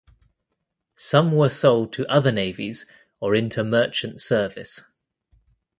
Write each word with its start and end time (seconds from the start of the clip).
Some 0.95 1.31
were 1.31 1.47
sold 1.49 1.93
to 1.93 2.07
other 2.09 2.31
navies 2.31 2.87
or 3.19 3.35
into 3.35 3.63
merchant 3.63 4.19
service. 4.19 4.81